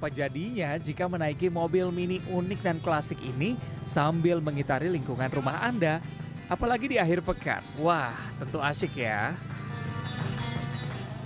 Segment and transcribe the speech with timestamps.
[0.00, 3.52] apa jadinya jika menaiki mobil mini unik dan klasik ini
[3.84, 6.00] sambil mengitari lingkungan rumah Anda?
[6.48, 7.60] Apalagi di akhir pekan.
[7.76, 9.36] Wah, tentu asyik ya.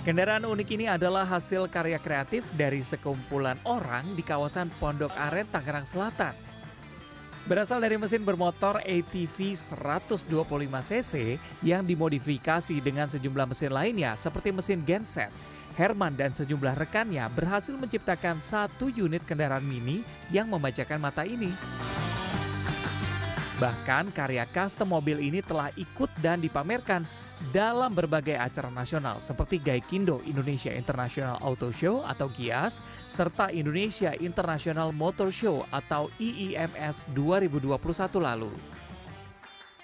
[0.03, 5.87] Kendaraan unik ini adalah hasil karya kreatif dari sekumpulan orang di kawasan Pondok Aren, Tangerang
[5.87, 6.35] Selatan.
[7.47, 15.31] Berasal dari mesin bermotor ATV 125cc yang dimodifikasi dengan sejumlah mesin lainnya seperti mesin genset.
[15.75, 21.51] Herman dan sejumlah rekannya berhasil menciptakan satu unit kendaraan mini yang membacakan mata ini.
[23.55, 27.07] Bahkan karya custom mobil ini telah ikut dan dipamerkan
[27.51, 34.95] dalam berbagai acara nasional seperti Gaikindo Indonesia International Auto Show atau GIAS serta Indonesia International
[34.95, 37.75] Motor Show atau IIMS 2021
[38.19, 38.51] lalu.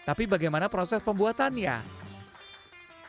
[0.08, 2.02] Tapi bagaimana proses pembuatannya?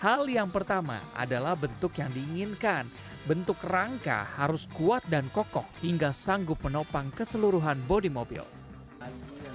[0.03, 2.91] Hal yang pertama adalah bentuk yang diinginkan.
[3.23, 8.43] Bentuk rangka harus kuat dan kokoh hingga sanggup menopang keseluruhan bodi mobil.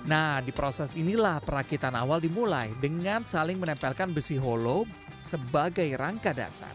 [0.08, 4.88] Nah, di proses inilah perakitan awal dimulai dengan saling menempelkan besi holo
[5.20, 6.72] sebagai rangka dasar.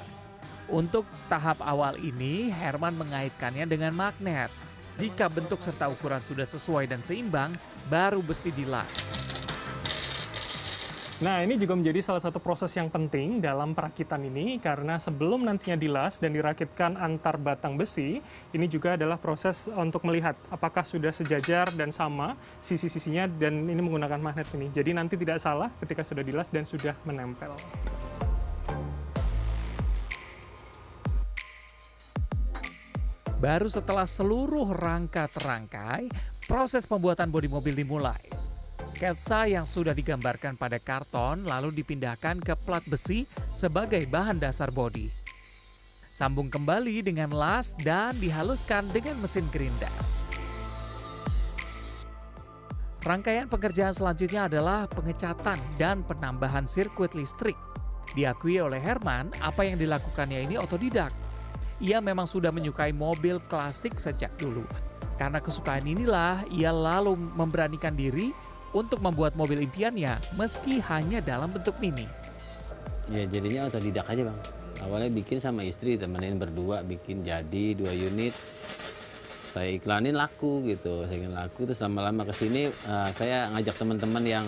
[0.69, 4.53] Untuk tahap awal ini, Herman mengaitkannya dengan magnet.
[5.01, 7.57] Jika bentuk serta ukuran sudah sesuai dan seimbang,
[7.89, 9.32] baru besi dilas.
[11.23, 15.79] Nah, ini juga menjadi salah satu proses yang penting dalam perakitan ini karena sebelum nantinya
[15.79, 18.19] dilas dan dirakitkan antar batang besi,
[18.51, 24.19] ini juga adalah proses untuk melihat apakah sudah sejajar dan sama sisi-sisinya dan ini menggunakan
[24.19, 24.67] magnet ini.
[24.75, 27.55] Jadi nanti tidak salah ketika sudah dilas dan sudah menempel.
[33.39, 36.11] Baru setelah seluruh rangka terangkai,
[36.51, 38.32] proses pembuatan bodi mobil dimulai.
[38.83, 43.23] Sketsa yang sudah digambarkan pada karton lalu dipindahkan ke plat besi
[43.55, 45.07] sebagai bahan dasar bodi.
[46.11, 49.89] Sambung kembali dengan las dan dihaluskan dengan mesin gerinda.
[53.03, 57.59] Rangkaian pekerjaan selanjutnya adalah pengecatan dan penambahan sirkuit listrik.
[58.15, 61.11] Diakui oleh Herman, apa yang dilakukannya ini otodidak.
[61.83, 64.63] Ia memang sudah menyukai mobil klasik sejak dulu.
[65.19, 68.31] Karena kesukaan inilah, ia lalu memberanikan diri
[68.73, 72.09] untuk membuat mobil impiannya meski hanya dalam bentuk mini.
[73.13, 74.41] Ya jadinya otodidak aja bang.
[74.83, 78.35] Awalnya bikin sama istri temenin berdua bikin jadi dua unit.
[79.53, 84.25] Saya iklanin laku gitu, saya ingin laku terus lama-lama ke sini uh, saya ngajak teman-teman
[84.25, 84.47] yang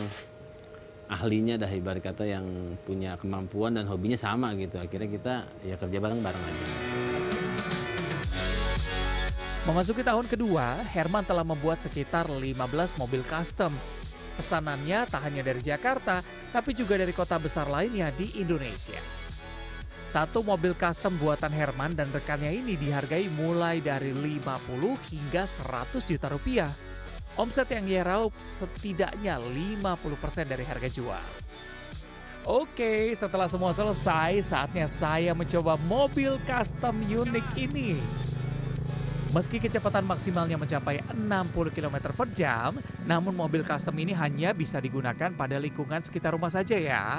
[1.13, 2.49] ahlinya dah ibarat kata yang
[2.89, 4.81] punya kemampuan dan hobinya sama gitu.
[4.81, 6.67] Akhirnya kita ya kerja bareng-bareng aja.
[9.65, 13.73] Memasuki tahun kedua, Herman telah membuat sekitar 15 mobil custom
[14.35, 16.19] Pesanannya tak hanya dari Jakarta,
[16.51, 18.99] tapi juga dari kota besar lainnya di Indonesia.
[20.05, 24.43] Satu mobil custom buatan Herman dan rekannya ini dihargai mulai dari 50
[25.11, 26.71] hingga 100 juta rupiah.
[27.35, 31.27] Omset yang ia raup setidaknya 50% dari harga jual.
[32.45, 37.97] Oke, setelah semua selesai, saatnya saya mencoba mobil custom unik ini.
[39.35, 45.35] Meski kecepatan maksimalnya mencapai 60 km per jam, namun mobil custom ini hanya bisa digunakan
[45.35, 47.19] pada lingkungan sekitar rumah saja ya.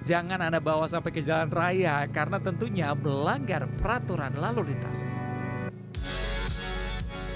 [0.00, 5.20] Jangan Anda bawa sampai ke jalan raya karena tentunya melanggar peraturan lalu lintas.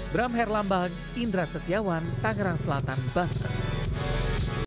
[0.09, 0.89] Bram Herlambang,
[1.21, 3.64] Indra Setiawan, Tangerang Selatan, Banten.